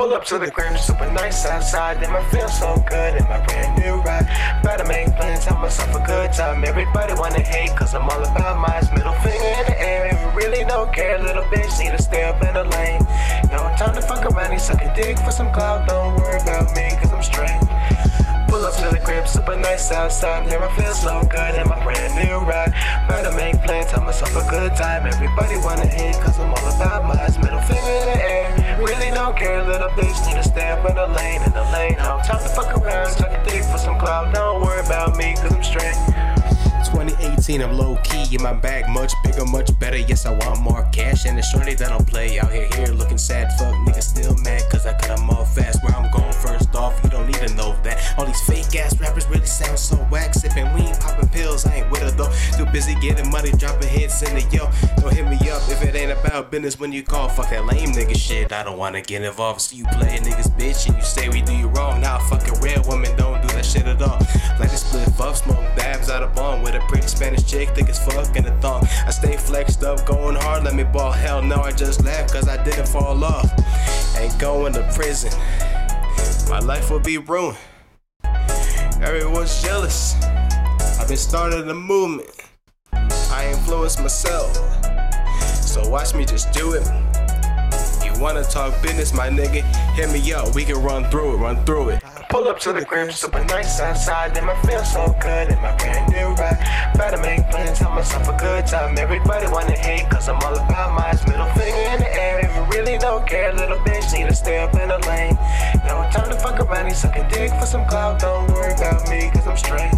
Pull 0.00 0.14
up 0.14 0.24
to 0.24 0.38
the 0.38 0.50
crib, 0.50 0.78
super 0.78 1.12
nice 1.12 1.44
outside. 1.44 2.00
Then 2.00 2.08
I 2.08 2.24
feel 2.30 2.48
so 2.48 2.82
good 2.88 3.20
in 3.20 3.24
my 3.24 3.44
brand 3.44 3.84
new 3.84 4.00
ride. 4.00 4.24
Better 4.62 4.86
make 4.86 5.14
plans, 5.14 5.44
have 5.44 5.60
myself 5.60 5.94
a 5.94 6.00
good 6.06 6.32
time. 6.32 6.64
Everybody 6.64 7.12
wanna 7.12 7.40
hate, 7.40 7.76
cause 7.76 7.94
I'm 7.94 8.08
all 8.08 8.22
about 8.24 8.56
my 8.56 8.80
Middle 8.96 9.12
finger 9.20 9.44
in 9.60 9.66
the 9.66 9.76
air, 9.78 10.32
really 10.34 10.64
don't 10.64 10.90
care. 10.90 11.18
Little 11.22 11.44
bitch 11.52 11.78
need 11.78 11.94
to 11.94 12.02
stay 12.02 12.24
up 12.24 12.40
in 12.40 12.54
the 12.54 12.64
lane. 12.64 13.04
No 13.52 13.68
time 13.76 13.94
to 13.94 14.00
fuck 14.00 14.24
around, 14.24 14.52
he's 14.52 14.62
sucking 14.62 14.94
dick 14.94 15.18
for 15.18 15.32
some 15.32 15.52
clout. 15.52 15.86
Don't 15.86 16.16
worry 16.16 16.40
about 16.40 16.74
me, 16.74 16.88
cause 16.96 17.12
I'm 17.12 17.22
straight. 17.22 17.60
Pull 18.48 18.64
up 18.64 18.72
to 18.80 18.88
the 18.88 19.00
crib, 19.04 19.28
super 19.28 19.54
nice 19.54 19.92
outside. 19.92 20.48
Here 20.48 20.62
I 20.64 20.76
feel 20.80 20.94
so 20.94 21.20
good 21.28 21.60
in 21.60 21.68
my 21.68 21.76
brand 21.84 22.16
new 22.16 22.38
ride. 22.48 22.72
Better 23.06 23.36
make 23.36 23.60
plans, 23.62 23.90
have 23.90 24.04
myself 24.04 24.34
a 24.34 24.48
good 24.48 24.74
time. 24.76 25.06
Everybody 25.06 25.58
wanna 25.58 25.86
hate, 25.86 26.16
2018, 37.50 37.62
I'm 37.62 37.76
low 37.76 37.96
key 38.02 38.34
in 38.34 38.42
my 38.42 38.52
bag, 38.52 38.88
much 38.88 39.12
bigger, 39.24 39.44
much 39.44 39.76
better. 39.78 39.98
Yes, 39.98 40.26
I 40.26 40.32
want 40.32 40.60
more 40.60 40.88
cash, 40.92 41.26
and 41.26 41.36
the 41.36 41.42
shorty 41.42 41.74
that 41.74 41.88
don't 41.88 42.06
play 42.06 42.38
out 42.38 42.52
here, 42.52 42.68
here 42.74 42.88
looking 42.88 43.18
sad. 43.18 43.50
Fuck, 43.58 43.74
niggas 43.86 44.02
still 44.02 44.36
mad, 44.36 44.62
cause 44.70 44.86
I 44.86 44.92
cut 44.92 45.16
them 45.16 45.30
off 45.30 45.54
fast. 45.54 45.82
Where 45.82 45.94
I'm 45.94 46.10
going 46.12 46.32
first 46.32 46.74
off, 46.74 46.98
you 47.02 47.10
don't 47.10 47.30
to 47.32 47.54
know 47.54 47.76
that. 47.82 48.18
All 48.18 48.26
these 48.26 48.40
fake 48.42 48.59
busy 52.72 52.94
getting 52.96 53.30
money, 53.30 53.52
dropping 53.52 53.88
hits 53.88 54.22
in 54.22 54.34
the 54.34 54.42
yo. 54.54 54.70
Don't 55.00 55.14
hit 55.14 55.26
me 55.26 55.36
up 55.50 55.62
if 55.68 55.82
it 55.82 55.94
ain't 55.94 56.12
about 56.12 56.50
business 56.50 56.78
when 56.78 56.92
you 56.92 57.02
call. 57.02 57.28
Fuck 57.28 57.50
that 57.50 57.66
lame 57.66 57.90
nigga 57.90 58.16
shit, 58.16 58.52
I 58.52 58.62
don't 58.62 58.78
wanna 58.78 59.02
get 59.02 59.22
involved. 59.22 59.60
So 59.60 59.76
you 59.76 59.84
play 59.84 60.18
niggas 60.18 60.50
bitch, 60.58 60.86
and 60.86 60.96
you 60.96 61.02
say 61.02 61.28
we 61.28 61.42
do 61.42 61.54
you 61.54 61.68
wrong. 61.68 62.00
Now, 62.00 62.18
nah, 62.18 62.28
fucking 62.28 62.60
real 62.60 62.82
women 62.86 63.16
don't 63.16 63.40
do 63.42 63.48
that 63.48 63.64
shit 63.64 63.86
at 63.86 64.00
all. 64.02 64.18
Like 64.58 64.70
this 64.70 64.82
split 64.82 65.08
fuck, 65.14 65.36
smoke 65.36 65.64
dabs 65.76 66.10
out 66.10 66.22
of 66.22 66.34
bomb 66.34 66.62
with 66.62 66.74
a 66.74 66.80
pretty 66.88 67.06
Spanish 67.06 67.44
chick, 67.44 67.70
thick 67.70 67.88
as 67.88 67.98
fuck 68.04 68.34
in 68.36 68.46
a 68.46 68.60
thong. 68.60 68.86
I 69.06 69.10
stay 69.10 69.36
flexed 69.36 69.82
up, 69.82 70.06
going 70.06 70.36
hard, 70.36 70.64
let 70.64 70.74
me 70.74 70.84
ball. 70.84 71.12
Hell 71.12 71.42
no, 71.42 71.60
I 71.60 71.72
just 71.72 72.04
laugh 72.04 72.32
cause 72.32 72.48
I 72.48 72.62
didn't 72.62 72.88
fall 72.88 73.22
off. 73.24 73.50
Ain't 74.18 74.38
going 74.38 74.72
to 74.74 74.82
prison, 74.94 75.32
my 76.48 76.60
life 76.60 76.90
will 76.90 77.00
be 77.00 77.18
ruined. 77.18 77.58
Everyone's 79.02 79.62
jealous. 79.62 80.14
I've 81.00 81.08
been 81.08 81.16
starting 81.16 81.68
a 81.70 81.74
movement. 81.74 82.49
I 83.40 83.52
influence 83.52 83.98
myself. 83.98 84.54
So 85.64 85.88
watch 85.88 86.14
me 86.14 86.26
just 86.26 86.52
do 86.52 86.74
it. 86.74 86.84
You 88.04 88.12
wanna 88.20 88.44
talk 88.44 88.82
business, 88.82 89.14
my 89.14 89.30
nigga? 89.30 89.62
Hit 89.96 90.10
me 90.12 90.20
up, 90.34 90.54
we 90.54 90.62
can 90.62 90.76
run 90.82 91.04
through 91.10 91.36
it, 91.36 91.36
run 91.38 91.64
through 91.64 91.88
it. 91.88 92.02
Pull 92.28 92.48
up 92.48 92.58
to 92.60 92.74
the 92.74 92.84
crib, 92.84 93.10
super 93.12 93.42
nice 93.44 93.80
outside. 93.80 94.34
Then 94.34 94.44
I 94.44 94.60
feel 94.60 94.84
so 94.84 95.16
good 95.22 95.48
in 95.48 95.56
my 95.62 95.74
brand 95.78 96.12
new 96.12 96.34
ride. 96.36 96.60
Better 96.98 97.16
make 97.16 97.48
plans, 97.48 97.78
have 97.78 97.92
myself 97.92 98.28
a 98.28 98.36
good 98.36 98.66
time. 98.66 98.98
Everybody 98.98 99.46
wanna 99.46 99.72
hate, 99.72 100.10
cause 100.10 100.28
I'm 100.28 100.36
all 100.44 100.54
about 100.54 100.92
mine. 100.92 101.16
Middle 101.26 101.48
finger 101.56 101.80
in 101.94 102.00
the 102.00 102.12
air, 102.12 102.40
if 102.44 102.54
you 102.54 102.62
really 102.76 102.98
don't 102.98 103.26
care. 103.26 103.54
Little 103.54 103.78
bitch 103.78 104.12
need 104.12 104.28
to 104.28 104.34
stay 104.34 104.58
up 104.58 104.74
in 104.74 104.88
the 104.90 104.98
lane. 105.08 105.38
No 105.88 106.06
time 106.12 106.28
to 106.28 106.38
fuck 106.38 106.60
around, 106.60 106.88
he's 106.88 106.98
sucking 106.98 107.28
dick 107.30 107.50
for 107.58 107.64
some 107.64 107.86
clout. 107.86 108.20
Don't 108.20 108.52
worry 108.52 108.74
about 108.74 109.08
me, 109.08 109.30
cause 109.32 109.46
I'm 109.46 109.56
straight. 109.56 109.92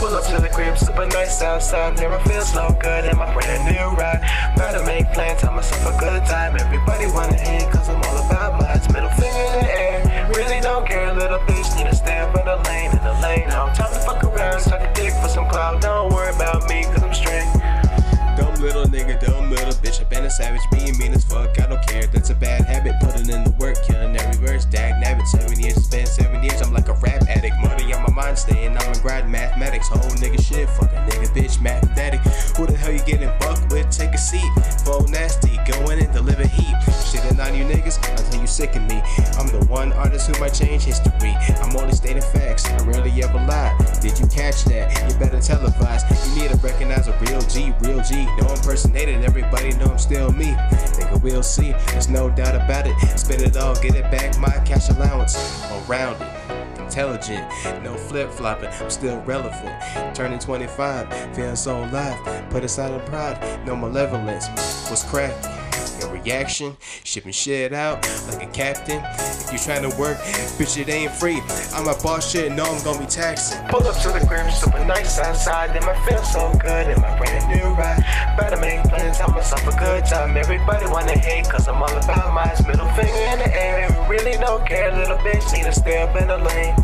Pull 0.00 0.14
up 0.14 0.24
to 0.24 0.40
the 0.40 0.48
crib, 0.48 0.65
super 0.96 1.08
nice 1.08 1.42
outside. 1.42 2.00
I 2.00 2.22
feel 2.24 2.40
so 2.40 2.74
good 2.80 3.04
in 3.04 3.18
my 3.18 3.32
brand 3.34 3.64
new 3.66 3.96
ride. 3.98 4.20
Better 4.56 4.84
make 4.84 5.12
plans, 5.12 5.42
have 5.42 5.52
myself 5.52 5.94
a 5.94 5.98
good 6.00 6.24
time. 6.24 6.56
Everybody 6.56 7.06
wanna 7.12 7.36
hate, 7.36 7.70
cause 7.70 7.88
I'm 7.88 7.96
all 8.02 8.24
about 8.24 8.60
my 8.60 8.66
Middle 8.92 9.10
finger 9.10 9.35
on 28.46 28.52
staying. 28.52 28.76
I'm 28.76 28.92
in 28.92 29.00
grad 29.00 29.28
mathematics. 29.28 29.88
Whole 29.88 30.00
nigga 30.00 30.42
shit, 30.42 30.68
fuck 30.70 30.92
a 30.92 30.96
nigga, 31.10 31.28
bitch, 31.28 31.60
mathematic. 31.60 32.20
Who 32.56 32.66
the 32.66 32.76
hell 32.76 32.92
you 32.92 33.02
getting 33.04 33.28
bucked 33.38 33.72
with? 33.72 33.90
Take 33.90 34.12
a 34.14 34.18
seat. 34.18 34.50
Full 34.84 35.06
nasty, 35.08 35.58
go 35.70 35.90
in 35.90 36.00
and 36.00 36.12
deliver 36.12 36.46
heat. 36.46 36.74
Shitting 37.06 37.44
on 37.44 37.54
you 37.56 37.64
niggas 37.64 37.98
until 38.10 38.40
you 38.40 38.46
sick 38.46 38.74
of 38.76 38.82
me. 38.82 39.00
I'm 39.38 39.48
the 39.48 39.64
one 39.68 39.92
artist 39.92 40.28
who 40.28 40.40
might 40.40 40.54
change 40.54 40.84
history. 40.84 41.34
I'm 41.62 41.76
only 41.76 41.92
stating 41.92 42.22
facts, 42.22 42.66
I 42.66 42.84
rarely 42.84 43.10
ever 43.22 43.38
lie. 43.46 43.76
Did 44.00 44.18
you 44.18 44.26
catch 44.26 44.64
that? 44.64 44.92
You 45.10 45.18
better 45.18 45.38
televise. 45.38 46.04
You 46.34 46.42
need 46.42 46.50
to 46.50 46.56
recognize 46.58 47.08
a 47.08 47.16
real 47.26 47.40
G, 47.42 47.72
real 47.80 48.02
G. 48.02 48.26
No 48.40 48.52
impersonating, 48.52 49.24
everybody 49.24 49.70
know 49.76 49.86
I'm 49.86 49.98
still 49.98 50.32
me. 50.32 50.52
Nigga, 50.96 51.22
we'll 51.22 51.42
see, 51.42 51.72
there's 51.88 52.08
no 52.08 52.30
doubt 52.30 52.54
about 52.54 52.86
it. 52.86 52.96
Spend 53.18 53.42
it 53.42 53.56
all, 53.56 53.74
get 53.76 53.94
it 53.94 54.10
back, 54.10 54.38
my 54.38 54.52
cash 54.64 54.88
allowance. 54.90 55.36
Around 55.88 56.22
it. 56.22 56.55
Intelligent, 56.86 57.44
no 57.82 57.94
flip 57.94 58.30
flopping, 58.30 58.70
I'm 58.80 58.88
still 58.88 59.20
relevant. 59.22 60.14
Turning 60.14 60.38
25, 60.38 61.34
feeling 61.34 61.56
so 61.56 61.84
alive. 61.84 62.16
Put 62.48 62.62
aside 62.62 62.94
the 62.94 63.04
pride, 63.10 63.66
no 63.66 63.74
malevolence. 63.74 64.46
What's 64.88 65.02
cracking? 65.02 65.50
Your 66.00 66.12
reaction, 66.12 66.76
shipping 67.04 67.32
shit 67.32 67.72
out 67.72 68.06
like 68.28 68.42
a 68.42 68.46
captain. 68.52 69.02
If 69.04 69.52
you 69.52 69.58
trying 69.58 69.82
to 69.88 69.96
work, 69.98 70.16
bitch, 70.58 70.78
it 70.80 70.88
ain't 70.88 71.12
free. 71.12 71.42
I'm 71.74 71.88
a 71.88 71.94
boss 72.02 72.30
shit, 72.30 72.52
no, 72.52 72.64
I'm 72.64 72.82
gonna 72.84 73.00
be 73.00 73.06
taxing. 73.06 73.66
Pull 73.68 73.86
up 73.86 74.00
to 74.02 74.08
the 74.08 74.24
crib, 74.26 74.50
super 74.52 74.84
nice 74.84 75.18
outside. 75.18 75.74
Then 75.74 75.84
I 75.84 76.08
feel 76.08 76.22
so 76.22 76.52
good 76.58 76.88
in 76.88 77.00
my 77.00 77.18
brand 77.18 77.48
new 77.48 77.68
ride. 77.74 78.04
Better 78.38 78.60
make 78.60 78.82
plans, 78.84 79.18
myself 79.18 79.62
a 79.66 79.70
good 79.70 79.75
time. 80.06 80.36
Everybody 80.36 80.86
wanna 80.86 81.18
hate, 81.18 81.48
cause 81.48 81.66
I'm 81.68 81.82
all 81.82 81.90
about 81.90 82.32
my 82.32 82.46
Middle 82.66 82.86
finger 82.94 83.24
in 83.32 83.38
the 83.38 83.50
air, 83.50 83.90
you 83.90 84.08
really 84.08 84.38
don't 84.38 84.64
care. 84.66 84.90
Little 84.92 85.18
bitch 85.18 85.52
need 85.52 85.64
to 85.64 85.72
stay 85.72 86.02
up 86.02 86.14
in 86.16 86.28
the 86.28 86.38
lane. 86.38 86.74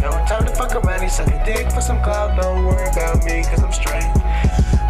No 0.00 0.10
time 0.26 0.44
to 0.46 0.54
fuck 0.54 0.74
around, 0.74 1.02
he's 1.02 1.14
sucking 1.14 1.42
dick 1.44 1.70
for 1.70 1.80
some 1.80 2.02
clout. 2.02 2.40
Don't 2.40 2.64
worry 2.66 2.88
about 2.90 3.24
me, 3.24 3.42
cause 3.44 3.62
I'm 3.62 3.72
straight. 3.72 4.10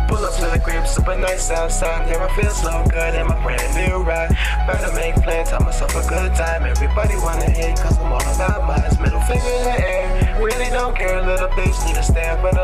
Pull 0.08 0.24
up 0.24 0.34
to 0.36 0.46
the 0.52 0.60
crib, 0.60 0.86
super 0.86 1.16
nice 1.16 1.50
outside. 1.50 2.08
There 2.08 2.20
I 2.20 2.28
feel 2.36 2.50
so 2.50 2.84
good 2.88 3.14
in 3.14 3.26
my 3.26 3.36
brand 3.42 3.68
new 3.76 4.02
ride. 4.02 4.30
Better 4.66 4.92
make 4.94 5.14
plans, 5.22 5.50
have 5.50 5.62
myself 5.62 5.94
a 5.94 6.08
good 6.08 6.34
time. 6.34 6.64
Everybody 6.64 7.16
wanna 7.16 7.50
hate, 7.50 7.76
cause 7.76 7.98
I'm 7.98 8.12
all 8.12 8.20
about 8.20 8.66
my 8.66 8.80
Middle 9.02 9.20
finger 9.22 9.52
in 9.60 9.64
the 9.64 9.76
air, 9.80 10.38
really 10.42 10.70
don't 10.70 10.96
care. 10.96 11.20
Little 11.20 11.48
bitch 11.48 11.76
need 11.86 11.96
to 11.96 12.02
stay 12.02 12.28
up 12.28 12.44
in 12.44 12.56
the 12.56 12.61